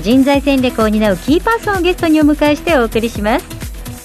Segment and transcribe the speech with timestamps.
[0.00, 3.62] 人材戦略を担うキーパーソンをゲストにお迎えしてお送りします。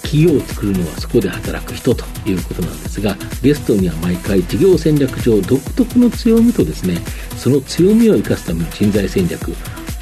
[0.07, 6.97] 企業を作るのはそこで働く人ということなんですがゲストには毎回事業戦略上独特の強みとですね
[7.35, 9.53] その強みを生かすための人材戦略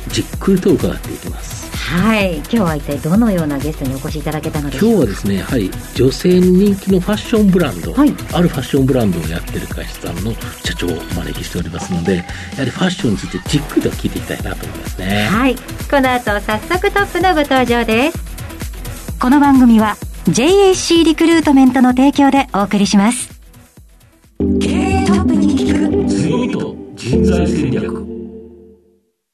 [0.10, 1.65] じっくりと伺っていきます。
[1.86, 2.38] はい。
[2.38, 8.14] 今日は一体どのようなゲストにお越しいただけたのでしょう今日はですねやはり女性に人気のファッションブランド、はい。
[8.34, 12.24] あるファッションブランドをやってる会社さんの社長をお招きしておりますのでや
[12.58, 15.28] はりファッションについてじっくりと聞いていきたいなと思いますね。
[15.30, 15.56] はい。
[15.56, 15.62] こ
[16.02, 18.18] の後早速トップのご登場です。
[19.20, 19.96] この番組は
[20.28, 23.30] JAC リクルートメントの提供でお送りします。
[24.60, 28.06] 経営トップに聞く強みと人材戦略。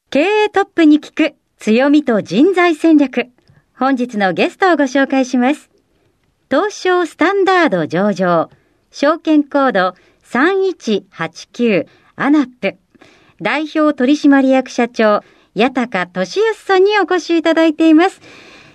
[0.09, 3.28] 経営トップに聞く強みと人材戦略。
[3.78, 5.70] 本日のゲストをご紹介します。
[6.50, 8.50] 東証スタンダード上場、
[8.90, 12.78] 証券コード3189 ANAP、
[13.44, 15.22] 代表取締役社長、
[15.56, 18.22] 家髙利康さんにお越しいただいています。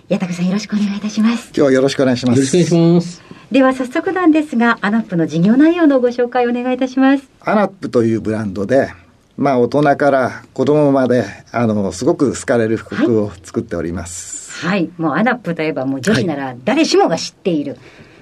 [0.09, 1.47] 家髙さんよろしくお願いいたします。
[1.47, 2.37] 今日はよろしくお願いします。
[2.37, 7.29] よろしくお願いしますでは早速なんですが、 ANAP の事業内容のご紹介をお願いいたします。
[7.41, 8.93] ANAP というブランドで、
[9.37, 14.65] まあ大人から子供まで、あの、すごく好かれる服を作っております。
[14.65, 14.89] はい。
[14.97, 17.77] もうアナップといえばもう女子なら誰しもが知っている。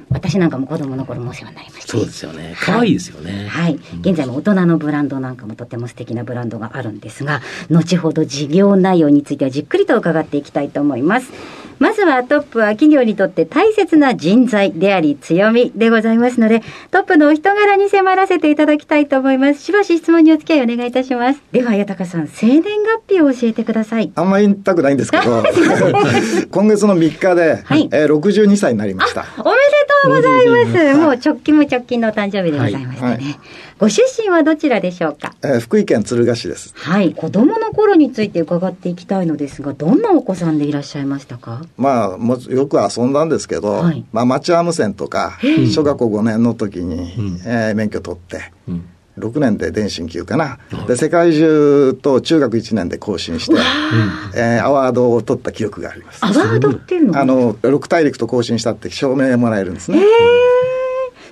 [0.10, 1.94] 私なんかも子供の頃もお世話になりました。
[1.94, 3.80] そうですよね可愛いですよね、はい。
[4.02, 11.32] 現在も大人のブランドなんかもとても素敵なブランドがあるんですが、後ほど事業内容についてはじっくりと伺っていきたいと思います。
[11.80, 19.62] まずはトップは企業にとって大切な人材であり強みでございますので、トップのお人柄に迫らせていただきたいと思います。
[19.62, 21.42] しばし質問にお付き合いお願いいたします。
[21.52, 24.12] では、八高さん、生年月日を教えてください。
[24.16, 25.44] あんまり言いたくないんですけど、
[26.52, 29.26] 今月の3日で、はいえー62歳になりました。
[29.38, 30.48] おめでとうございます。
[30.48, 33.12] おめでとうございますもう直近も直近のお誕生日でございましたね。
[33.14, 33.36] はいはい
[33.78, 35.36] ご出身はどちらでしょうか？
[35.44, 36.74] えー福井県敦賀市です。
[36.78, 37.14] はい。
[37.14, 41.62] 子供の頃について伺っていきたいのですが、どんなお子さんでいらっしゃいましたか？
[41.78, 45.38] まあ、もよく遊んだんですけど、はいまあ、町アーム線とか、
[45.74, 50.60] 小学校5年の時に、んえー免許取って、うん6年で電信級かな。
[50.88, 53.56] で、世界中と中学1年で更新して、
[54.36, 56.20] えーアワードを取った記憶があります。
[56.24, 57.22] アワードっていうのは？
[57.22, 60.02] あの、6大陸と更新したって証明もらえるんですね。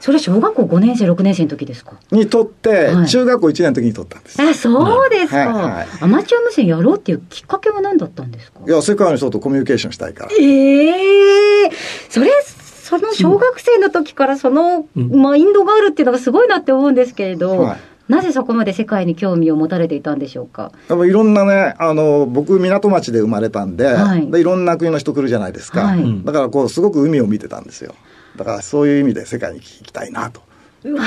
[0.03, 1.93] それは小学校5年生、6年生の時ですか？
[2.11, 3.07] に取って、はい。
[3.07, 4.41] 中学校1年の時に取ったんです。
[4.41, 8.59] あ、そうですか、はいはいアマチュア無線やろうっていうきっかけは何だったんですか？
[8.67, 10.31] いや、世界の人とコミュニケーションしたいから。
[10.37, 11.71] ええ
[12.09, 17.79] それ、その小学生の時からそのマインドがあるっていうのがすごいなって思うんですけれど、はい。
[18.11, 20.73] なぜそこまで世界に興味を持たれていたんでしょうか？
[20.89, 24.25] やっぱいろんなね、あの、僕、港町で生まれたんで、はい。
[24.25, 25.83] い、でいろんな国の人来るじゃないですか。
[25.83, 26.25] はい。
[26.25, 27.95] だから、こう、すごく海を見てたんですよ。
[28.35, 30.41] だから、そういう意味で世界に行きたいなと。
[30.83, 31.03] うわ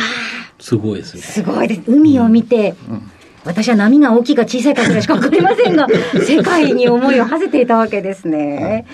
[0.58, 1.82] すごいですねすごいです。
[1.86, 2.74] 海を見て、
[3.44, 5.86] 私は波が大きいか小さいかぐらいしかわかりませんが、
[6.26, 8.86] 世界に思いを馳せていたわけですね。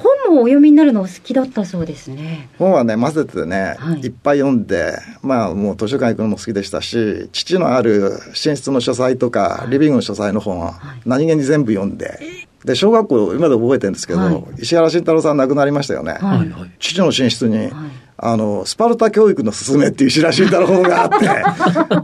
[0.00, 2.48] 本もお読みになるのお好きだったそうですね。
[2.58, 12.18] 本はね、混ぜてね、はいい、っぱい読んで、まあ、もう図書館行くのも好きでしたし、父のある寝室の書斎とか、リビングの書斎の本は、何気に全部読んで、
[12.64, 16.12] で、小学校、今でも覚えてるんですけど、はい石原慎太郎さん亡くなりましたよね。
[16.12, 17.70] はいはいはい父の寝室に、
[18.18, 21.28] あの、スパルタ教育の勧めっていう石原慎太郎本があって、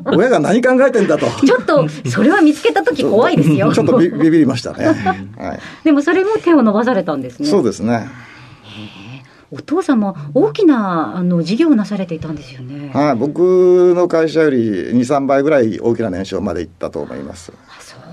[0.16, 1.26] 親が何考えてんだと。
[1.44, 3.72] ちょっと、それは見つけた時怖いですよ。
[3.72, 4.86] ちょっとビビビりましたね。
[5.36, 5.60] はい。
[5.84, 7.48] でもそれも手を伸ばされたんですね。
[7.48, 8.08] そうですね。
[9.52, 12.90] お父様、大きなあの事業をなされていたんですよね。
[12.92, 13.16] はい。
[13.16, 17.52] 僕の会社より2、3倍ぐらい大きな年商まで行ったと思います。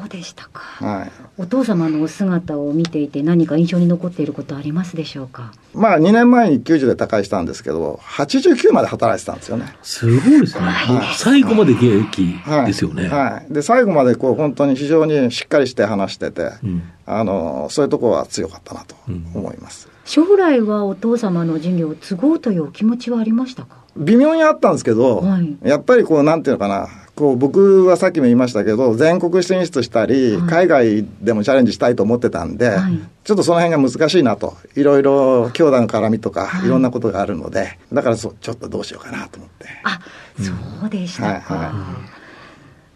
[0.03, 0.61] あそうでしたか？
[0.85, 1.11] はい。
[1.37, 5.53] お父様のお姿を見ていて何か印象に残っていることありますでしょうか？
[5.73, 9.73] まあ、2年前に90で他界したんですけど、89まで働いてたんですよね。
[9.81, 10.67] すごいですね、
[11.15, 12.65] 最後まで現役はい。
[12.67, 13.53] ですよね、はい。
[13.53, 19.89] で、最後までこう、本当に非常にしっかりして話してて、うんあの、そういうところは強かったなと思います。
[20.05, 23.77] 将来はお父様の事業を継ごうというお気持ちはありましたか？
[23.97, 39.67] 微妙にあったんですけど、はいやっぱりこう、なんていうのかな、こう僕はさっきも言いましたけど、全国進出したり、はい海外でもチャレンジしたいと思ってたんで、はいちょっとその辺が難しいなと、いろいろ兄弟の絡みとか、はいいろんなことがあるので、だからそちょっとどうしようかなと思って。
[39.83, 39.99] あ
[40.41, 42.23] そうでしたか、はいは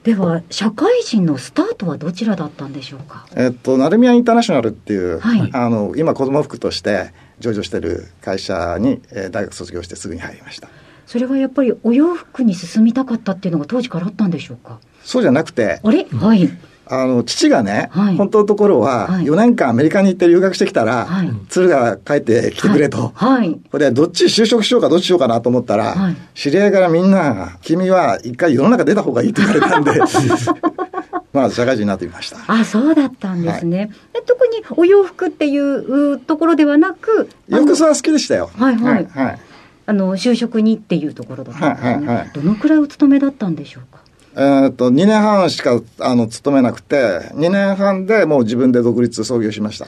[0.03, 3.27] では、社会人のスタートはどちらだったんでしょうか？
[3.35, 10.69] えっと、ナルミアインターナショナルっていう、はいあの、今、子供服として上場してる会社に、えー大学卒業してすぐに入りました。
[11.07, 14.77] それはやっぱりお洋服に進みたかったっていうのが当時からあったんでしょうか？
[15.04, 16.06] そうじゃなくて、あれ？
[16.12, 16.50] はい。
[16.89, 23.12] あの、父がね、はい本当のところは、はい4年間アメリカに行って留学してきたら、はい鶴が帰ってきてくれと。
[23.15, 23.59] はい。
[23.71, 29.92] これどっち就職しようかどっちしようかなと思ったら、はい知り合いからみんな、君は一回世の中出た方がいいって言われたんで、
[31.33, 32.38] まあ社会人になってみました。
[32.48, 33.92] あ、そうだったんですね。
[34.13, 38.50] え特にお洋服っていううところではなく、洋服は好きでしたよ。
[38.57, 39.39] はいはいはい。
[39.87, 41.89] あの就職にっていうところだったんですね。
[41.89, 44.01] はいはいはいどのくらいお勤めだったんでしょうか？
[44.35, 49.87] えーっと、2年半しか、あの、勤めなくて、2年半でもう自分で独立創業しました。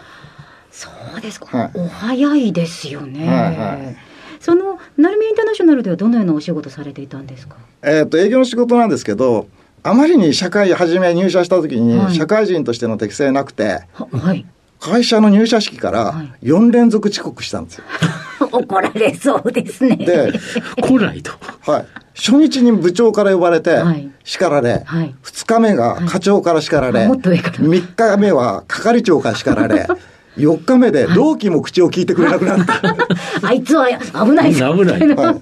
[0.71, 1.55] そうですか。
[1.55, 3.27] はいお早いですよね。
[3.27, 3.95] はいはい
[4.39, 7.57] そのナルミインターナショナルではどのようなお仕事されていたんですか？
[7.83, 9.47] えーっと、営業の仕事なんですけど、
[9.83, 14.45] あまりに社会、初め入社した時に、はい社会人としての適性なくて、ははい。
[14.79, 17.83] 会社の入社式かはらい4連続遅刻したんですよ。
[18.51, 19.97] 怒られそうですね。
[19.97, 20.31] で、
[20.81, 21.31] 来ないと。
[21.69, 21.85] はい。
[22.15, 29.87] 初日に部長から呼ばれてはい、叱られ、はい2日目が課長から叱られ、あもっと上から3日目は係長から叱られ、
[30.37, 32.81] 4日目で同期も口を聞いてくれなくなった。
[33.47, 33.87] あいつは
[34.25, 35.07] 危ないぞ危ない。
[35.15, 35.41] はい、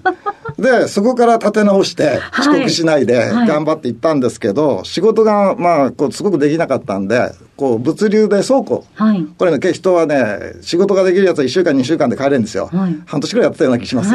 [0.58, 8.86] で、そこから立て直して、はい遅刻しないではい頑張っていったんですけど、仕事が、まあ、こう、すごくできなかったんで、こう、物流で倉庫。
[8.96, 9.26] はい。
[9.38, 12.70] これね、人はね、仕事ができるやつは1週間、2週間で帰れるんですよ。
[12.72, 14.14] はい半年くらいやってたような気します。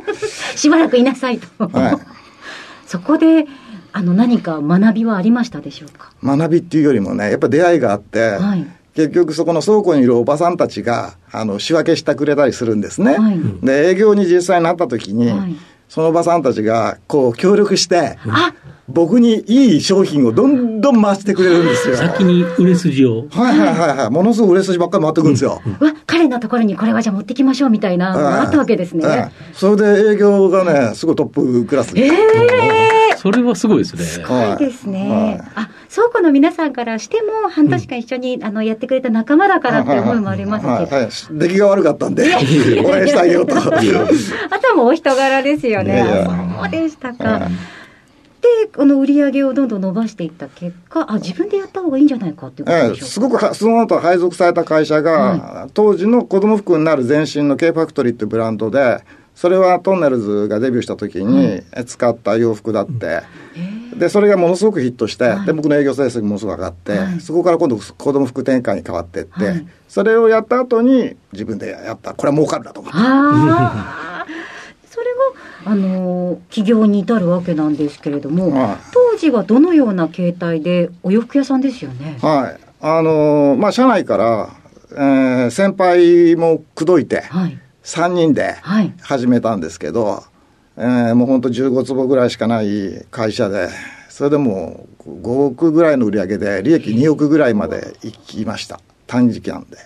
[0.56, 1.68] しばらくいなさいと。
[1.68, 1.98] はい。
[2.86, 3.46] そこで、
[3.92, 6.10] あの、何か学びはありましたでしょうか？
[6.24, 13.18] 学びっていうよりもね、やっぱ出会いがあって、はい結局そこの倉庫にいるおばさんたちが、あの、仕分けしてくれたりするんですね。
[13.18, 15.56] はいで、営業に実際になった時に、はい
[15.94, 18.52] そのおばさんたちが、こう、協力して、あ
[18.88, 21.96] 僕にいい商品をどんどん回してくれるんですよ。
[21.96, 23.28] 先に売れ筋を。
[23.30, 24.10] はいはいはいはい。
[24.10, 25.62] ものすごく売れ筋ばっかり回ってくるんですよ。
[25.78, 29.04] わ、彼のところにこれはじゃあ持ってきましょうみたいなのがあったわけですね。
[29.06, 32.06] ええそれで営業がね、すごいトップクラスえで。
[32.08, 32.93] え
[33.24, 34.02] それはすごいですね。
[34.02, 35.40] すごいですね。
[35.54, 40.74] あ、倉庫の皆さんからしても、半年間一緒に、あの、やってくれた仲間だからって思いもありますけど。
[40.74, 42.26] はいはい出来が悪かったんで、応
[42.94, 43.56] 援してあげようと。
[43.56, 45.94] あとはもうお人柄ですよね。
[45.94, 47.24] いやいやあそうでしたか。
[47.24, 47.50] はい
[48.44, 53.06] で、この売り上げをどんどん伸ばしていった結果、あ、自分でやった方がいいんじゃないかっていうことええでしょうか。
[53.06, 59.02] すごくはその後配属された会社が、当時の子供服になる前身の K ファクトリーっていうブランドで、
[59.34, 63.22] それはトンネルズがデビューした時に使った洋服だって、
[63.96, 72.14] で、それがものすごくヒットして、はいで、僕の営業成績ものすごく上がって、はいそこから今度子供服展開に変わっていって、はいそれをやった後に自分でやった。
[72.14, 72.98] これは儲かるなと思って。
[72.98, 74.26] ああ。
[74.90, 75.06] それ
[75.64, 82.18] が、あのー起業に至るわけなんですけれども、はい当時はどのような形態で、お洋服屋さんですよね？
[82.22, 82.60] はい。
[82.80, 84.48] あのーまあ、社内から、
[84.92, 87.58] えー先輩も口説いて、はい。
[87.84, 88.92] 3人ではい。
[89.02, 90.24] 始めたんですけど、
[90.76, 93.68] えーもう本当15坪ぐらいしかない会社で、
[94.08, 98.80] それでもう5億ぐらいの売り上げで、利益2億ぐらいまでいきました。
[99.06, 99.76] 短時間で。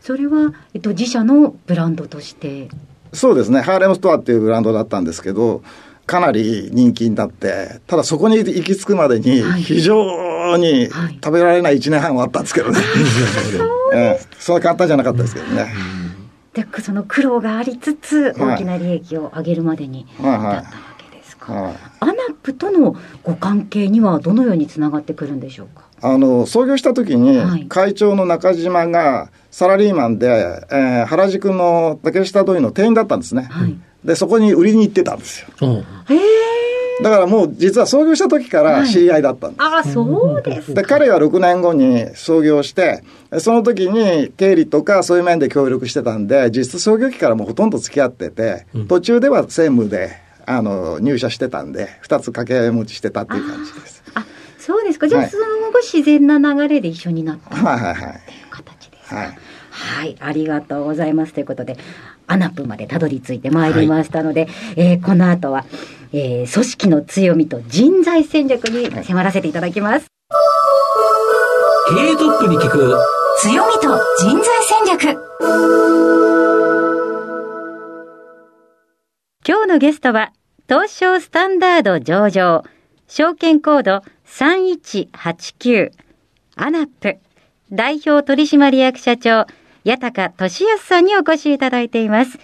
[0.00, 2.68] それは、えっと、自社のブランドとして？
[3.12, 5.62] そうですね、ハーレムストアっていうブランドだったんですけど、
[6.06, 12.78] かなり人気になって、ただそこに行き着くまでにはい、非常にはい食べられない1年半はあったんですけどね。
[13.94, 15.72] ええそんな簡単じゃなかったですけどね。
[16.54, 18.54] で、その苦労がありつつ、はい。
[18.54, 20.36] 大きな利益を上げるまでに至はい。
[20.36, 20.64] ったわはい
[21.10, 21.52] けですか。
[21.52, 21.74] はい。
[22.00, 25.84] アナップとのご関係にはどのようにつながってくるんでしょうか？
[26.00, 27.66] あの創業した時に、はい。
[27.66, 30.26] 会長の中島がサラリーマンで、
[30.70, 33.76] えー原宿の竹下通りの店員だったんですね、はい。
[34.04, 35.48] でそこに売りに行ってたんですよ。
[35.62, 35.66] う。
[35.66, 35.82] んへ
[36.14, 36.18] え。
[37.02, 40.88] だからもう実は創業した時から知り合いだったんです、ああ、そうですでか。
[40.96, 43.02] 彼が6年後に創業して
[43.38, 54.24] その時に経理とかそういう面で協力してたんで実質創業期からもうほとんど付き合ってて、途中では専務であの入社してたんで2つ掛け持ちしてたっていう感じですあ、
[54.58, 55.08] そうですか。
[55.08, 59.16] じゃあ、はいその後自然な流れで一緒になったっていうはいはいはい形ですか。
[59.16, 59.38] はい
[59.70, 61.32] はい、ありがとうございます。
[61.32, 61.76] ということで、
[62.26, 65.64] アナップまでたどり着いてまいりましたので、えーこの後は、
[66.12, 70.06] えー組織の強みと人材戦略に迫らせていただきます。
[71.90, 72.98] 経営トップに聞く。
[73.40, 75.18] 強みと人材戦略。
[79.46, 80.32] 今日のゲストは、
[80.68, 82.64] 東証スタンダード上場、
[83.06, 85.92] 証券コード3189、
[86.56, 87.16] アナップ、
[87.72, 89.46] 代表取締役社長、
[89.86, 92.38] 八高俊康さんにお越しいただいています。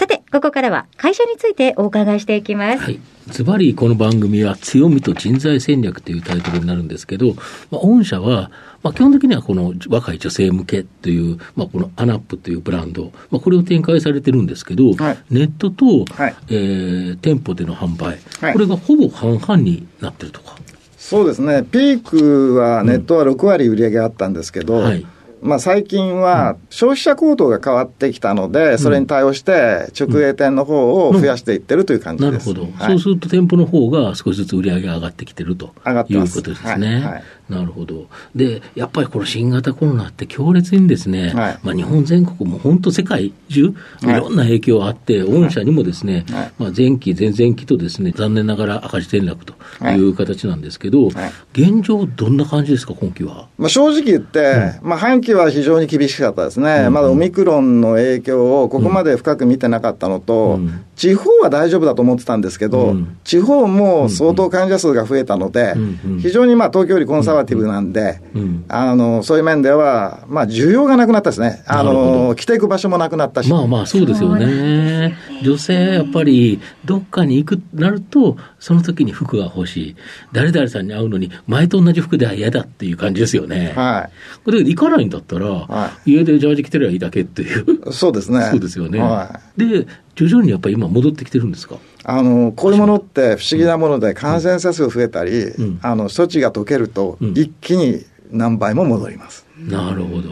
[0.00, 2.78] さて、ここからは会社についてお伺いしていきます。
[2.84, 2.98] はい。
[3.26, 7.34] ズバリこの番組は強みと人材戦略というタイトルになるんですけど、
[7.70, 8.50] まあ、御社は、
[8.82, 20.56] まあ、基本的にはこの若い女性向けという、まあ、このアナップというブランド、まあ、これを展開されてるんですけど、はいネットと、はいえー店舗での販売、はいこれがほぼ半々になってるとか。
[20.96, 25.04] そうですね、ピークはネットは6割売り上げあったんですけど、はい
[25.42, 32.48] まあ、最近は消費者行動が変わってきたので、それに対応して、直営店の方を増やしていってるという感じです。
[32.52, 32.92] なるほど、はい。
[32.92, 36.38] そうすると店舗の方が少しずつ売り上げが上がってきてると上がってます。
[36.38, 36.94] いうことですね。
[36.94, 37.02] はい。
[37.02, 37.22] はい。
[37.48, 38.06] なるほど。
[38.36, 41.58] で、やっぱりこの新型コロナって強烈にですね、はい。
[41.64, 44.20] まあ日本全国も本当世界中、いはい。
[44.20, 46.52] ろんな影響あって、御社にもですね、はい。
[46.58, 49.54] まあ前期、前々期とですね、残念ながら赤字転落と
[49.90, 50.10] い。
[50.10, 51.60] う形なんですけど、はい。
[51.60, 53.48] 現状どんな感じですか、今期は？
[53.58, 66.20] まあ、正直言って、まあ、半期は非常に厳しかったですね、まだオミクロンの影響をここまで深く見てなかったのと、うん地方は大丈夫だと思ってたんですけど、うん地方も相当患者数が増えたので、うんうん。
[66.20, 73.50] 非常にまあ東京よりコンサバティブなんで、うんあのそういう面では、まあ、需要がなくなったですね、あの着ていく場所もなくなったし。
[73.50, 75.16] まあまあそうですよね。
[75.42, 79.96] 女性やっぱりどっかに行くなると、その時に服が欲しい。
[80.32, 83.72] 誰々さんに会うのに前と同じ服では嫌だっていう感じですよね。
[83.74, 84.10] は
[84.44, 87.90] これ行かないんだったら、は家でジャージ着てりゃいいだけっていう。
[87.90, 88.42] い、そうですね。
[88.50, 88.98] そうですよね。
[89.00, 89.86] はいで、
[90.16, 91.76] 徐々にやっぱり今戻ってきてるんですか？
[92.04, 99.46] あのこういうものって不思議なもので、感染者数増えたり、うんあの措置が解けると、うん一気に何倍も戻ります。
[99.58, 100.30] なるほど。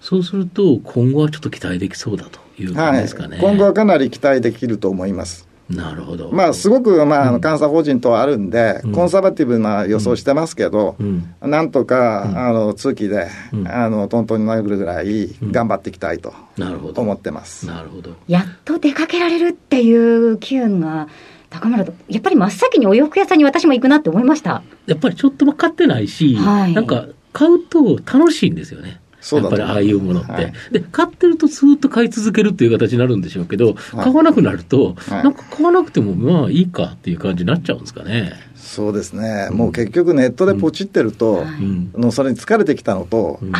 [0.00, 5.46] そうすると、今後はちょっと期待できそうだという感はいじですかね。、今後はかなり期待できると思います。
[5.70, 6.30] なるほど。
[6.32, 17.00] まあ、すごく、まあ、あの監査法人等あるんで、うんコンサバティブな予想してますけど、うんなんとか、うんあの通期で、うんあのトントンになるぐらいうん頑張っていきたいとなるほど。
[17.00, 17.66] 思ってます。
[17.66, 18.10] なるほど。
[18.28, 21.08] やっと出かけられるっていう機運が
[21.48, 24.62] 高まると、やっぱり真っ先にお洋服屋さんに私も行くなって思いました。
[24.86, 29.00] やっぱりちょっとも買ってないし、はいなんか買うと楽しいんですよね。
[29.30, 38.32] やっぱりああいうものって、はいで、買ってるとずっと買い続けるっていう形になるんでしょうけど、買わなくなると、はいなんか買わなくてもまあいいかっていう感じになっちゃうんですかね。
[38.56, 41.92] そうですね、もう結局ネットでポチってると、はいうん。
[41.94, 43.52] のそれに疲れてきたのと、うん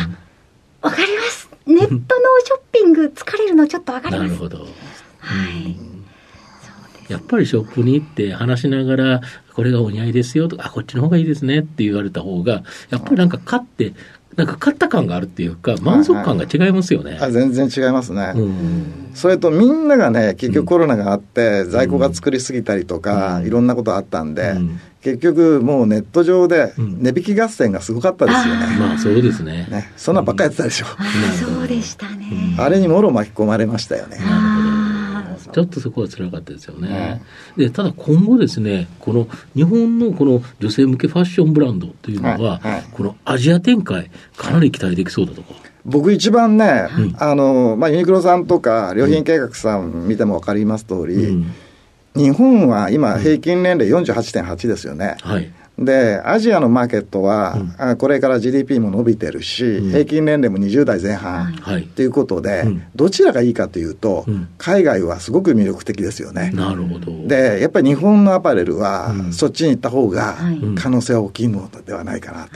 [0.81, 1.49] わかります。
[1.65, 1.97] ネットの
[2.43, 4.27] ショッピング疲れるのちょっとわかります。
[4.27, 4.57] なるほど。
[4.57, 4.65] は
[5.49, 5.93] い。
[7.07, 9.21] やっぱりショップに行って話しながら、
[9.53, 13.93] これがお似合いですよとか、あ、こっちの方がいいですねって言われた方が、やっぱりなんか買って、
[14.35, 17.17] なんか買った感があるっていうか、満足感が違いますよね。
[17.21, 18.33] あ全然違いますね。
[18.35, 19.11] うん。
[19.13, 28.77] それとみんながね、結局コロナがあって、在庫が作りすぎたりとか、うんいろんなことあったんで、うん結局もうネット上でうん値引き合戦がすごかったですよね。
[28.79, 29.67] まあそうですね。
[29.69, 30.85] ねそんなんばっかりやってたでしょ。
[30.85, 32.55] ああ、そうでしたね。
[32.57, 34.17] あれにもろ巻き込まれましたよね。
[35.53, 37.21] ちょっとそこは辛かったですよね。
[37.55, 45.53] で、ただ今後ですね、この日本のこの女性向けファッションブランドというのは、はいはいこのアジア展開、かなり期待できそうだとか。
[45.85, 51.53] 僕一番ね、うんあの、まあ、ユニクロさんとか良品計画さん見ても分かります通り、うん。
[52.15, 55.17] 日本は今平均年齢48.8ですよね。
[55.21, 55.51] はい。
[55.77, 61.83] で、アジアのマーケットは、うんあこれから GDP も伸びてるし、うん平均年齢も20代前半はい。
[61.87, 66.51] ということで、うんどちらがいいかというと、うん海外はすごく魅力的ですよね。
[66.53, 67.27] なるほど。
[67.27, 72.51] で、やっぱり日本のアパレルは、うんそっちに行った方がはい可能性は大きいのではないかなと。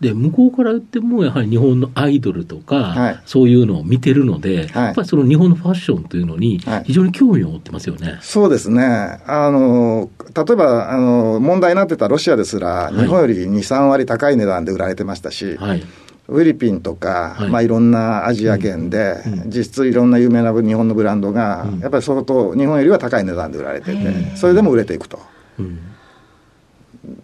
[0.02, 3.20] んで向こうから言っても、やはり日本のアイドルとか、はい。
[3.24, 4.84] そういうのを見てるので、はい。
[4.86, 8.18] やっぱりその日本のファッションというのにはい、非常に興味を持ってますよね。
[8.20, 8.84] そうですね。
[9.26, 12.96] あの、例えば、あの、問題になってたロシアですら、い。
[12.96, 15.80] 日本より2、3割高い値段で売られてましたし、はい。
[16.26, 17.48] フィリピンとか、はい。
[17.48, 19.50] いまあ、いろんなアジア圏で、うん。
[19.50, 21.78] 実質いろんな有名な日本のブランドが、うん。
[21.80, 25.18] やっぱり相当、日本よりは高い値段で売られてへて、ーそれでも売れていくと。
[25.58, 25.78] うん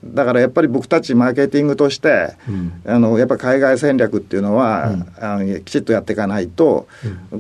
[0.04, 2.83] だからやっぱり僕たちマーケティングとして、うん。
[2.87, 5.07] あのやっぱ海外戦略っていうのは、うん。
[5.21, 6.88] あのきちっとやっていかないと、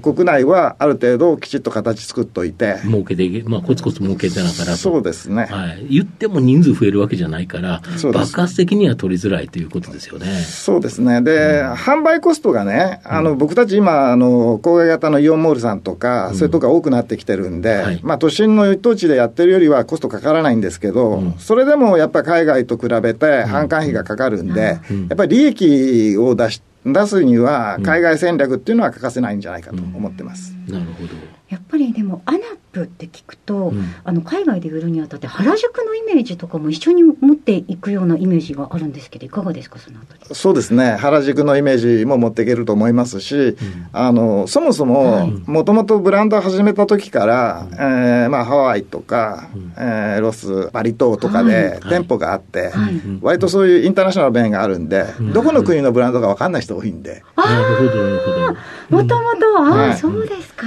[0.02, 4.76] 国内はある程度きちっと形作っといて、儲けていけ、まあ、コツコツ儲けてながらと。
[4.76, 5.46] そうですね。
[5.50, 7.80] はい、言っても人数増えるわけじゃないから、
[8.12, 10.26] 爆発的には取りづらいということですよね。
[10.42, 11.22] そうですね。
[11.22, 16.34] で、販売コストがね、あの、僕たち今、あの、郊外型のイオンモールさんとか、うん。
[16.34, 18.00] そういうとこが多くなってきてるんで、はい。
[18.02, 21.34] まあ、都心の一等地でやってるよりはコストかからないんですけど、うん。
[21.38, 25.08] それでもやっぱり海外と比べて販管費がかかるんで、うん。
[25.08, 27.82] やっぱり利益を出し、出すにはうん。
[27.84, 30.52] 海外戦略っていうのは欠かせないんじゃないかと思ってます。
[30.68, 31.39] なるほど。
[31.50, 32.40] やっぱりでもアナッ
[32.70, 40.20] プって聞くと、うん、あの海外で売るにあたって原宿のイメージとかも一緒に持っていくようなイメージがあるんですけどいかがですかそのあたり。
[40.32, 40.92] そうですね。
[40.92, 43.56] 原宿のイメージも持っていけると思いますし、うん、
[43.92, 57.24] あのそもそももともとブランドを始めた時から、うん、えー、まあ、ハワイとか、うん、えー、ロスバリ島とかで店舗があって、はい、割とそういうインターナショナル弁があるんで、どこの国のブランドか分かんない人多いんで。
[57.36, 59.02] なるほどなるほど。
[59.02, 60.66] もともとああ、はい、そうですか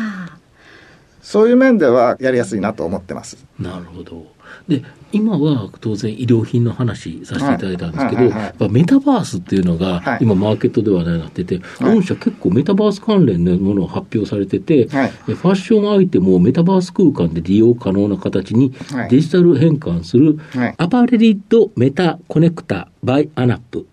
[1.23, 3.37] そういう面ではやりやすいなと思ってます。
[3.57, 4.27] なるほど。
[4.67, 18.73] で、今は当然衣料品の話させていただいたんですけど、メタバースっていうのが今マーケットで話題になってて、御社結構メタバース関連のものを発表されてて、ファッションアイテムをメタバース空間で利用可能な形に
[19.09, 20.39] デジタル変換する、
[20.77, 23.85] アパレリッド Meta Connector by ANAP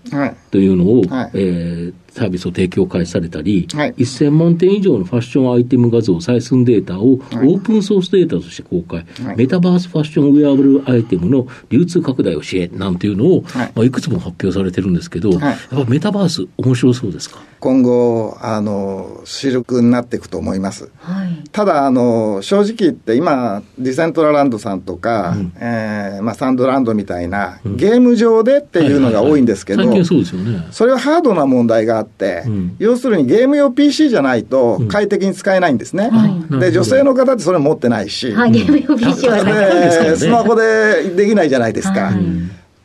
[0.51, 1.03] というのを、
[1.35, 13.73] えー、サービスを提供開始されたり、はい、1000万点以上のファッションアイテム画像採寸データをオープンソースデータとして公開、はい、メタバースファッションウェアブルアイテムの流通拡大を支援なんていうのを、はい。
[13.75, 17.41] まあ、いくつも発表されてるんですけど、やっぱメタバース、面白そうですか？
[17.61, 20.91] 今後、あの、主力になっていくと思います。
[20.99, 30.69] はい、ただ、あの、正直言って今、ディセントラランドさんとか、うん、えー、まあ、サンドランドみたいな、ゲーム上でっていうのが多いんですけど、そうですよね。
[30.71, 36.11] それはハードな問題があって、うん、要するにゲーム用 PC じゃないと快適に使えないんですね。
[36.49, 42.13] うん、で、女性の方ってそれ持ってないし、はい、ゲーム用 PC はで、スマホでできないじゃないですか。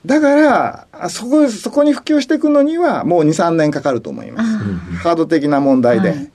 [0.06, 4.58] だから、そこ、そこに普及していくのには、もう2、3年かかると思います。
[4.98, 6.10] ハード的な問題で。
[6.10, 6.30] はい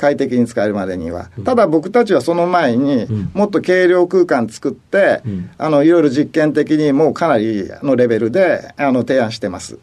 [0.00, 1.28] 快適に使えるまでには。
[1.44, 5.20] ただ僕たちはその前に、もっと軽量空間作って、
[5.58, 9.76] あの、いろいろ実験的にもうかなりのレベルで、あの、提案してます。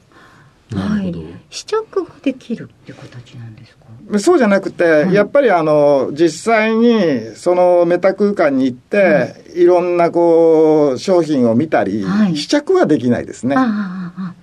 [0.73, 1.13] はい、
[1.51, 3.76] 試着ができるっていう形なんですか？
[4.19, 13.55] そうじゃなくて、はい、やっぱりあの実際にそのメタ空間に行って、はい、いろんなこう商品を見たり、はい、試着はできないですね。
[13.57, 14.33] ああ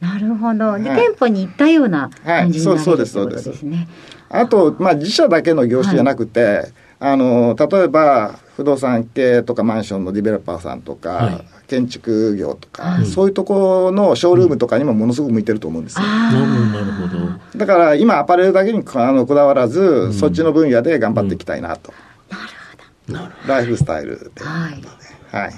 [0.00, 3.62] なるほど、はい、店舗に行ったような感じになる、はい、そうですそうです。
[3.62, 3.88] ね。
[4.28, 11.42] あと、まあ、自社だけの業種じゃなくて、あの例えば不動産系とかマンションのディベロッパーさんとか、
[11.74, 16.06] 建築業とか、そういうところのショールームとかにもものすごく向いてると思うんですよ。
[16.06, 17.58] なるほど。
[17.58, 21.92] だから今アパレルだけにあのこだわらず、そっちの分野で頑張っていきたいなと。
[23.08, 23.52] なるほど。
[23.52, 24.44] ライフスタイルで。
[24.44, 24.82] はい。
[25.36, 25.54] はい。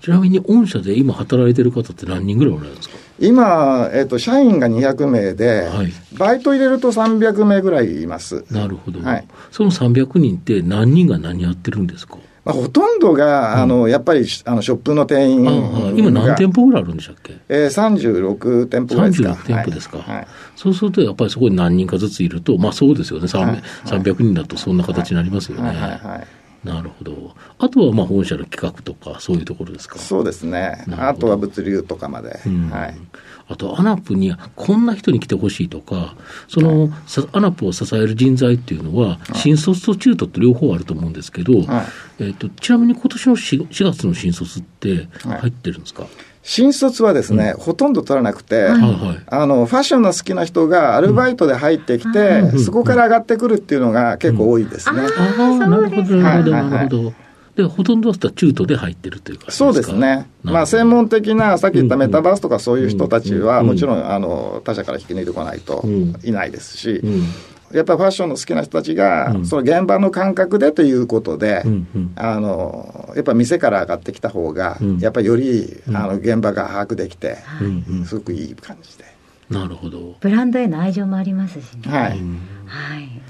[0.00, 2.96] ちなみに御社で今働いてる方って何人ぐらいおられるんですか？
[3.20, 8.44] 今、えっ、ー、と、社員が200名で、はい、バイト入れると300名ぐらいいます。
[8.50, 9.00] なるほど。
[9.00, 12.18] はい、その300人って何人が何やってるんですか？
[12.44, 15.44] まあ、ほとんどが、あの、やっぱり、あの、ショップの店員
[15.96, 17.34] 今何店舗ぐらいあるんでしたっけ？
[17.48, 19.30] えー、36店舗ぐらいですか。
[19.30, 20.26] 36店舗ですか、はい。
[20.54, 23.26] そうすると、やっぱりそこに何人かずついると、まあそうですよね。
[23.26, 25.70] はい、300人だとそんな形になりますよね。
[25.70, 26.26] はい
[26.64, 27.34] なるほど。
[27.58, 29.98] あとはまあ本社の企画とか、そういうところですか？
[29.98, 30.84] そうですね。
[30.98, 32.40] あとは物流とかまで。
[32.46, 32.96] うん、はい。
[33.54, 36.16] あと、 ANAP にはこんな人に来てほしいとか、
[36.48, 36.90] その、はい、
[37.32, 41.64] ANAP を支える人材っていうのは、新卒と中途って両方あると思うんですけど、はい、
[42.18, 46.10] えーと、ちなみに今年の 4, 4月の新卒って入ってるんですか、はい
[46.46, 55.00] 新卒はですね、うん、ほとんど取らなくて、はい、あの、ファッションの好きな人がアルバイトで入ってきて、うん、そこから上がってくるっていうのが結構多いですね。
[55.00, 57.23] うん、ああ、なるほど、なるほど、なるほど。
[57.56, 60.28] で、ほとんどは中途で入ってるというかそうですね。
[60.42, 65.84] まあ、専門的な、さっき言ったメタバースとかそういう人たちは、もちろん、あの、他社から引き抜いてこないと
[66.24, 67.00] いないですし、
[67.72, 71.64] やっぱりファッションの好きな人たちが、その現場の感覚でということで、
[72.16, 77.38] あの、やっぱ店から上がってきた方が、やっぱりより、あの、現場が把握できて、
[78.06, 79.04] すごくいい感じで。
[79.50, 80.16] なるほど。
[80.20, 81.82] ブランドへの愛情もありますしね。
[81.84, 82.10] はい。
[82.10, 83.20] はい。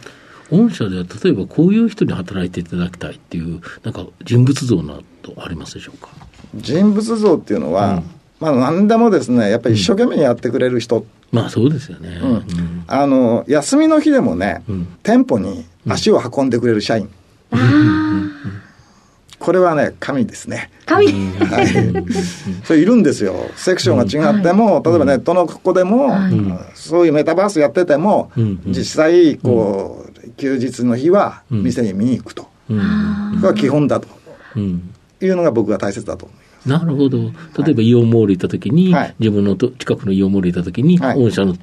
[0.57, 6.09] 御社では例えばこういう人に働いていただきたいっていうなんか人物像などありますでしょうか？
[6.55, 8.05] 人物像っていうのは、うん、
[8.41, 14.63] まあ何でもですねやっぱり一生懸命やってくれる人、うん、まあそうですよね、うん、あの休みの日でもね、
[15.03, 17.11] 店舗に足を運んでくれる社員、
[19.39, 20.71] これはね、神ですね。
[20.87, 21.67] 神、はい、
[22.65, 23.35] それいるんですよ。
[23.57, 26.15] セクションが違っても、例えばネットのここでも、
[26.75, 28.33] そういうメタバースやってても、
[28.67, 30.04] 実際、こう、
[30.37, 34.09] 休日の日は店に見に行くと、うん、これは基本だと、
[34.59, 36.69] いうのが僕が大切だと思います。
[36.69, 37.19] なるほど。
[37.63, 41.55] 例えばイオンモール行った時に、はい、自分の近くのイオンモール行った時に、はい、御社の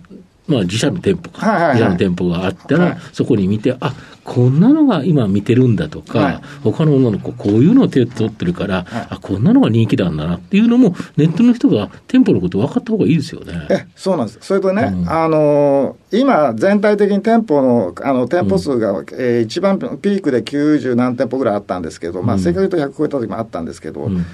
[0.47, 1.73] まあ自社の店舗か、はいはいはい。
[1.75, 2.97] 自社の店舗があったら、はい。
[3.13, 6.41] そこに見て、あこんなのが今見てるんだとか、はい。
[6.63, 13.67] 他の女の子、こういうのを手取ってるから、あこんなのが人気なんだなっていうのも、ネットの人が店舗のこと分かった方がいいですよね。
[13.69, 14.39] えそうなんです。
[14.41, 15.09] それとね、うん。
[15.09, 22.41] あのー今、全体的に店舗の、あの、店舗数が、えー一番ピークで90何店舗ぐらいあったんですけど、まあ、うん。
[22.41, 24.25] 正確に言うと100超えた時もあったんですけど、うん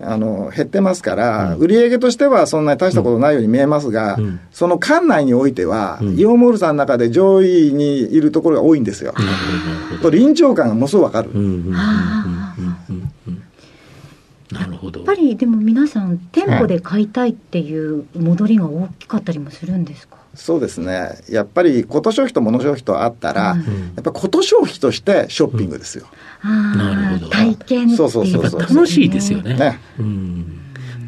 [0.00, 1.60] あの、減ってますから、うん。
[1.60, 4.40] 売上としてはそんなに大したことないように見えますが、うん。
[4.52, 6.18] その館内においては、うん。
[6.18, 9.12] イオンモールさんの中で上位にいるところが多いんですよ。
[10.00, 11.30] と臨場感がものすごくわかる。
[11.30, 13.42] うんうんうんうんあうんうんうん
[14.52, 15.00] なるほど。
[15.00, 21.20] やっぱりでも皆さん店舗で買いたいっていう戻りが大きかったりもするんですか、そうですね。
[21.28, 23.60] やっぱり、こと消費と物消費とあったら、うん。
[23.60, 23.64] や
[24.00, 26.06] っぱこと消費としてショッピングですよ。
[26.42, 27.26] あなるほど。
[27.28, 29.54] あ体験っていうそうそうそうそうやっぱ楽しいですよね。
[29.54, 29.80] ね。
[29.98, 30.58] うん。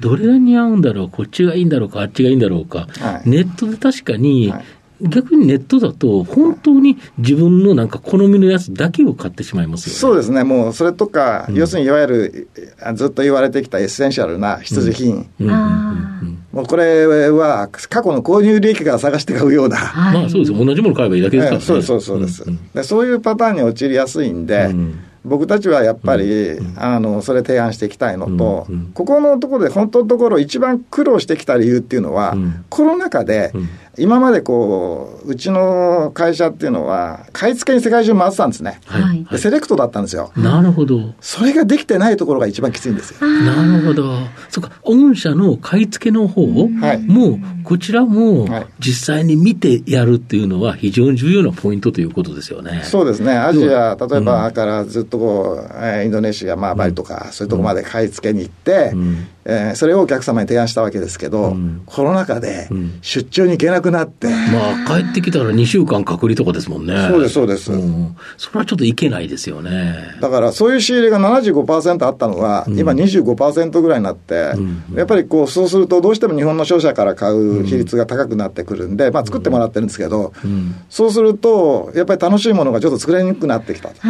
[0.00, 3.28] どれが似合うんだろう、こっちがいいんだろうか、あっちがいいんだろうか、はい。
[3.28, 4.64] ネットで確かに、はい
[5.02, 9.98] 逆にネットだと、本当に自分のなんか好みのやつだけを買ってしまいますよね。
[9.98, 11.54] そうですね、もうそれとか、うん。
[11.54, 12.48] 要するにいわゆる
[12.82, 16.38] あずっと言われてきたエッセンシャルな必需品、うんうんうんうん。
[16.52, 20.14] もうこれは過去の購入履歴から探して買うような、はい。
[20.20, 21.62] まあそうですよ、同じもの買えばいいだけですからね。
[21.62, 22.06] ええそうです、そうです。
[22.06, 22.52] そうです、ん。
[22.52, 25.00] んでそういうパターンに陥りやすいんで、うん。
[25.22, 28.90] 僕たちはやっぱり、あのそれ提案していきたいのと、うんうん。
[28.92, 32.64] ここのところで本当のところ、一番苦労してきた理由っていうのは、うん。
[32.70, 33.68] コロナ禍で、うん
[34.00, 38.80] 今までこう、うちの会社っていうのは、買い付けに世界中回ってたんですね。
[38.86, 39.38] はい。
[39.38, 40.32] セレクトだったんですよ。
[40.36, 41.14] なるほど。
[41.20, 43.26] それができてないところが一番きついんですよ。
[43.26, 44.16] なるほど。
[44.48, 46.98] そっか、御社の買い付けの方はい。
[47.06, 48.66] も、こちらもはい。
[48.80, 52.80] 実際に見てやるっていうのは非常に重要なポイントということですよね。
[52.84, 59.26] そうですね、アジア、例えばからずっとこう、えーインドネシア、まあ、バリとか、そういうところまで買い付けに行って、うん。
[59.44, 61.82] えーそれをお客様に提案したわけですけど、うん。
[61.86, 62.98] コロナ禍でうん。
[63.02, 66.94] 出張に行けなくなって、まあ、帰ってきたら2週間隔離とかですもんね。
[67.08, 67.72] そうですそうです。
[67.72, 68.16] ん。
[68.36, 70.16] それはちょっといけないですよね。
[70.20, 72.78] だからそういう仕入れが75%あったのが、うん。
[72.78, 74.84] 今25%ぐらいになって、うん。
[74.94, 80.74] やっぱりこうそうすると、どうしても日本の商社から買う比率が高くなってくるんで、まあ、作ってもらってるんですけど、うん。
[80.88, 84.02] そうすると、やっぱり楽しいものがちょっと作れにくくなってきただか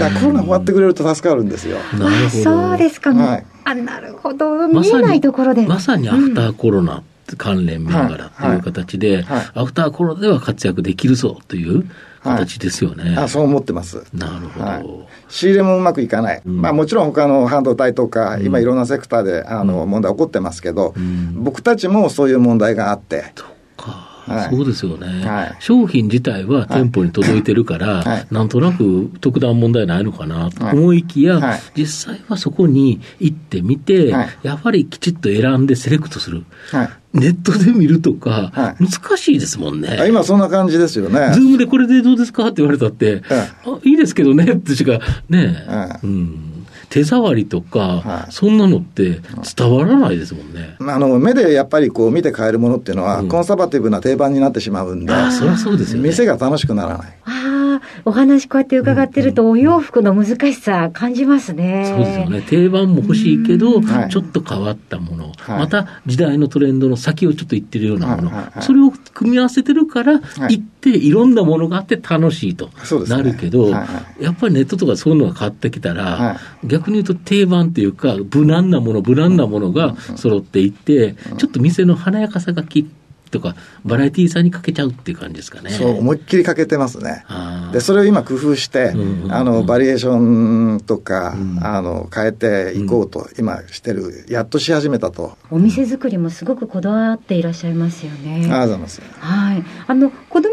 [0.00, 1.78] らコロナ終わってくれると助かるんですよ。
[1.98, 2.42] なるほど。
[2.42, 3.46] そうですか、はい。
[3.64, 4.68] あなるほど。
[4.68, 5.66] 見えないところで。
[5.66, 7.02] まさにアフターコロナ
[7.36, 9.22] 関連銘柄という形で、はい。
[9.24, 11.88] はいアフターコロナでは活躍できるぞという
[12.22, 13.14] 形ですよね。
[13.16, 14.04] あそう思ってます。
[14.14, 14.64] なるほど。
[14.64, 14.86] はい。
[15.28, 16.60] 仕入れもうまくいかない、うん。
[16.60, 18.46] まあ、もちろん他の半導体とか、うん。
[18.46, 21.44] 今、いろんなセクターであの問題起こってますけど、うん。
[21.44, 24.54] 僕たちもそういう問題があって、そっかはい。
[24.54, 25.56] そうですよね、はい。
[25.60, 28.26] 商品自体は店舗に届いてるから、はい。
[28.30, 31.60] なんとなく特段問題ないのかなと思いきや、はい。
[31.76, 34.28] 実際はそこに行ってみて、はい。
[34.42, 36.44] やはりきちっと選んでセレクトする。
[36.70, 36.90] はい。
[37.12, 38.84] ネットで見るとか、はい。
[38.84, 39.98] 難しいですもんね。
[40.00, 41.32] あ今、そんな感じですよね。
[41.34, 41.40] ズ。
[41.40, 44.92] ームでこれでどうですかって言われたって、あいいですけどねってしか、
[45.28, 45.88] ね、え。
[46.02, 46.51] えうん、
[46.92, 48.32] 手触りとか、はい。
[48.32, 49.20] そんなのって
[49.56, 50.76] 伝わらないですもんね。
[50.80, 53.28] あの目でやっぱりこう見て買えるものっていうのは、うん。
[53.28, 56.08] コンサバティブな定番になってしまうんで、あそりゃそうですよね。
[56.10, 57.06] 店が楽しくならない。
[57.24, 61.86] ああお話こうやって伺ってると、お洋服の難しさ感じますね。
[61.88, 62.42] そうですよね。
[62.42, 64.10] 定番も欲しいけど、はい。
[64.10, 65.58] ちょっと変わったもの、はい。
[65.60, 68.62] また時代のトレンドの先をちょっと言ってるようなもの、はいはいはい。
[68.62, 70.58] それを組み合わせてるから、はい。
[70.58, 72.70] 行っていろんなものがあって楽しいと
[73.08, 73.86] なるけど、や
[74.30, 82.88] っぱりネットとかそういうのが変わってきたら、は逆に言うと定番っていうか、無難なもの、無難なものが揃っていって、ちょっと店の華やかさがき
[83.32, 85.70] とか、バラエティーさに欠けちゃうっていう感じですかね。
[85.70, 87.24] そう、思いっきり欠けてますね。
[87.72, 95.36] で、それを今工夫して、うんうんあの、バリエーションとか、うんあの、変えていこうと、今してる、やっとし始めたと。
[95.50, 99.02] お店作りもすごくこだわっていらっしゃいますよねありがとうございます。
[99.18, 100.48] はいあの子供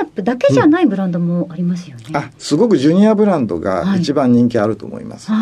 [0.00, 4.00] ANAP だけじゃないブランドもありますよね、あ、すごくジュニアブランドがはい。
[4.00, 5.28] 一番人気あると思います。
[5.30, 5.34] あ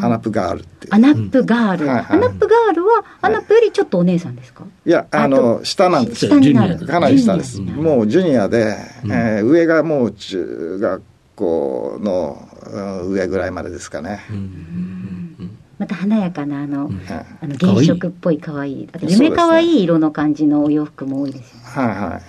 [0.00, 0.94] あ ANAP GIRL っていう。
[0.94, 2.06] ANAP GIRL、はいはい。
[2.16, 4.90] アナップガールはアナップよりちょっとお姉さんですか、い。
[4.90, 6.32] や、あの、下なんですよ。
[6.32, 6.86] 下になる。
[6.86, 7.60] かなり下です。
[7.60, 9.12] もうジュニアで、うん。
[9.12, 11.02] えー上がもう中学
[11.36, 14.20] 校のうん上ぐらいまでですかね。
[14.30, 14.36] うん。
[14.36, 14.42] うん。
[14.42, 15.58] うん。
[15.78, 16.96] また華やかなあの,、うん。
[16.98, 17.26] はい。
[17.42, 18.88] あの原色っぽい可愛い。
[18.92, 21.62] あとそうですね夢可愛い色の感じのお洋服も多いですよね。
[21.64, 22.22] はいはい。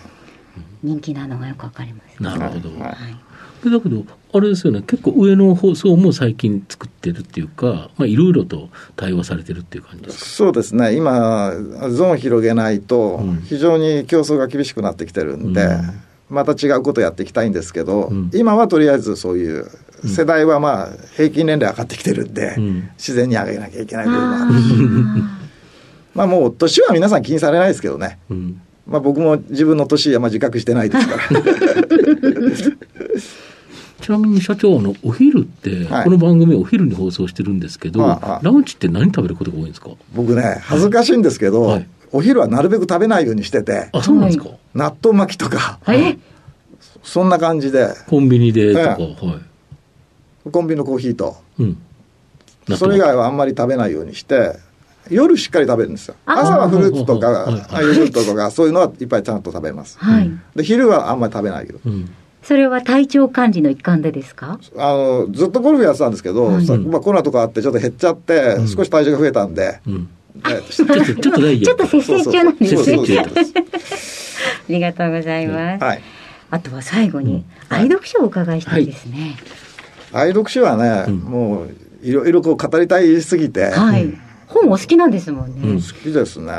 [0.85, 2.21] 人気なのがよくわかります。
[2.23, 2.69] なるほど。
[2.79, 3.69] はい。
[3.69, 10.25] だけど、あれですよね、結構上の放送も最近作ってるっていうか、まあ、いろいろと対応されてるっていう感じですか？
[10.25, 11.51] そうですね、今、
[11.89, 15.81] ゾーン広げないとうん、非常に競争が厳しくなってきてるんで、うん。
[16.29, 18.29] また違うことやっていきたいんですけど、うん。
[18.35, 19.65] 今はとりあえずそういう、
[20.05, 22.89] 世代はまあ、平均年齢上がってきてるんで、うん。
[22.97, 24.45] 自然に上げなきゃいけない部分もある。
[24.45, 25.39] あ
[26.13, 31.23] まあもう、年は皆さん気にされないですけどね、うんまあ僕も自分の年はまあ自覚してないですから。
[34.01, 36.03] ちなみに社長、あの、お昼って、はい。
[36.03, 38.39] この番組はお昼に放送してるんですけど、ああ。
[38.43, 39.89] ランチって何食べることが多いんですか？
[40.13, 41.87] 僕ね、恥ずかしいんですけど、はい。
[42.11, 44.45] お昼はなるべく食べないようにしてて、あ、そうなんですか、
[44.75, 46.17] 納豆巻きとか、え
[47.03, 49.39] そんな感じで、コンビニでとか、えは
[50.45, 50.51] い。
[50.51, 51.77] コンビニのコーヒーと、うん。
[52.77, 54.53] それ以外はあんまり食べないようにして、
[55.09, 56.15] 夜しっかり食べるんですよ。
[56.25, 59.97] あ朝はフルーツとか、はいヨーグルトとか、そういうのはいっぱいちゃんと食べます。
[59.99, 60.31] はい。
[60.55, 61.75] で、昼はあんまり食べないよ。
[61.85, 62.09] うん。
[62.43, 64.59] それは体調管理の一環でですか？
[64.77, 70.09] あの、ずっとゴルフやってたんですけど、はいさまあ、コロナとかあってちょっと減っちゃって、ん少し体重が増えたんで、うん。
[70.47, 71.21] えちょっと、ちょっと。
[71.21, 72.77] ちょっと節制中なんですね。
[72.77, 73.75] そうそうそう節制中
[74.67, 75.83] ありがとうございます。
[75.83, 76.01] はい。
[76.51, 79.37] あとは最後に、愛読書をお伺いしたいですね。
[80.11, 84.15] 愛読書はね、うんもう、いろいろこう語りたいすぎて、はい。
[84.65, 85.61] 本お好きなんですもんね。
[85.63, 86.53] うん好きですね。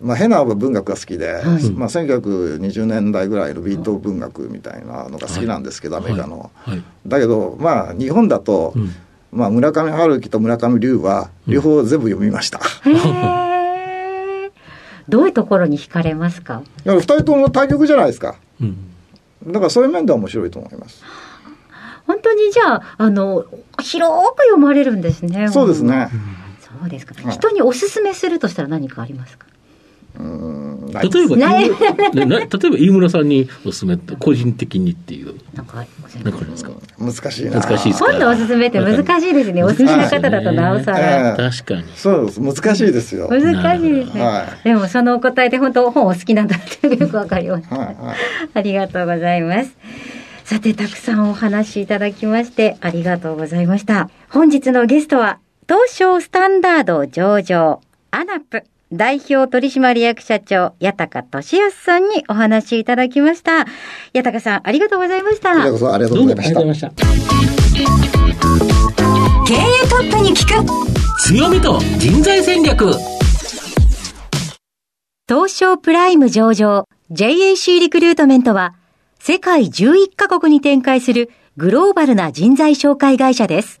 [0.00, 6.50] まあ、変な文学が好きで、はいまあ、1920年代ぐらいのビート文学みたいなのが好きなんですけど、アメリカの。
[6.54, 6.82] はい。
[7.06, 8.90] だけど、まあ、日本だと、うん
[9.32, 12.58] まあ、村上春樹と村上龍は、両方全部読みました。
[12.84, 14.50] へー
[15.08, 16.62] どういうところに惹かれますか？
[16.84, 18.36] いや二人とも対局じゃないですか。
[18.60, 18.76] うん。
[19.46, 21.02] だからそういう面では面白いと思います。
[22.06, 23.44] 本当にじゃあ、あの、
[23.82, 25.48] 広く読まれるんですね。
[25.50, 26.08] そうですね。
[26.78, 27.14] そうですか。
[27.22, 29.46] はい人におすすめするとしたら何かありますか？
[30.16, 36.70] 例えば、例えば飯村さんにおすすめって、個人的にっていう、なんか、なんかありますか？
[37.00, 37.60] 難しいな。
[37.60, 38.12] 難しいですか？
[38.12, 39.64] 本のおすすめって難しいですね。
[39.64, 41.30] お好きな方だとなおさら。
[41.30, 41.84] ええ確かに。
[41.96, 42.40] そうです。
[42.40, 43.26] 難しいですよ。
[43.26, 44.22] はい、難しいですね。
[44.22, 47.74] はでもそのお答えで本当本お好きなんだってよくわかります。
[47.74, 47.96] はい。
[48.54, 49.76] ありがとうございます。
[50.44, 54.10] さて、たくさんお話しいただきまして、ありがとうございました。
[54.28, 63.64] 本日のゲストは、東証スタンダード上場、アナップ、代表取締役社長、八高俊康さんにお話しいただきました。
[64.14, 65.54] 八高さん、ありがとうございました。
[65.54, 66.66] こちらこそありがとどうもあうございましたりがとうござい。
[66.66, 66.90] ました。
[69.46, 72.92] 経営トップに聞く強みと人材戦略。
[75.26, 78.74] 東証プライム上場 JAC リクルートメントは
[79.18, 83.80] 世界11カ国に展開するグローバルな人材紹介会社です。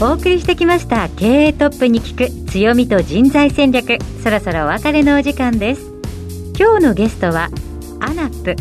[0.00, 3.98] お送りしてきました経営トップに聞く強みと人材戦略。
[4.22, 5.90] そろそろお別れのお時間です。
[6.56, 7.50] 今日のゲストは
[7.98, 8.54] アナップ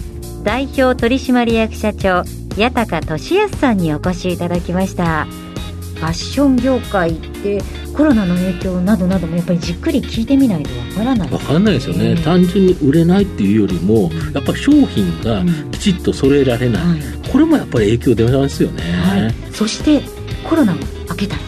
[0.43, 2.23] 代表取締役社長
[2.57, 5.25] 八高俊康さんにお越しいただきました。
[5.25, 7.61] ファッション業界って
[7.95, 11.31] コロナの影響などなどもやっぱりじっくり聞いてみないとわからない。
[11.31, 12.23] わかんないですよね、うん。
[12.23, 16.99] 単純に売れないっていうよりも、やっぱり商品がきちっと揃えられない、はい。
[17.31, 18.81] これもやっぱり影響出ますよね。
[19.03, 20.01] はい、そして
[20.43, 21.41] コロナが明けたら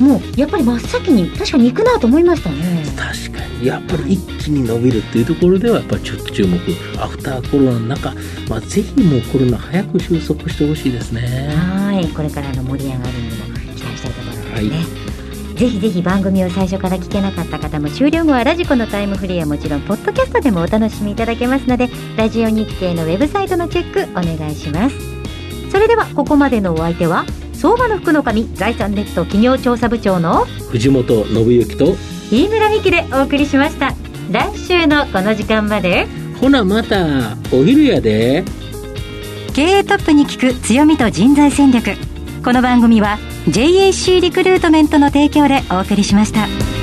[0.00, 0.06] うん。
[0.08, 2.84] もうやっぱり真っ先に確かに行くなと思いましたね。
[2.96, 3.66] 確かに。
[3.66, 6.56] やっぱり一気に伸びるっていうところではやっぱりちょっと注目。
[7.00, 8.14] アフターコロナの中、
[8.48, 11.54] まあ、ぜひもうコロナ早く収束してほしいですね。
[11.54, 12.06] はい。
[12.08, 14.70] これからの盛り上がりにも期待したいところですね、はい。
[15.56, 24.96] ぜひぜひ番組を最初から聞けなかった方も終了後はラジコのタイムフリーはもちろんポッドキャストでもお楽しみいただけますのでラジオ日経のウェブサイトのチェックお願いします。
[25.72, 27.24] それではここまでのお相手は
[27.56, 31.96] 相場の福の神財産ネット企業調査部長の藤本信之と
[32.30, 33.94] 飯村美希でお送りしました。
[34.30, 36.06] 来週のこの時間まで。
[36.40, 38.44] ほなまたお昼やで。
[39.54, 41.92] 経営トップに聞く強みと人材戦略。
[42.44, 46.75] この番組は JAC リクルートメントの提供でお送りしました。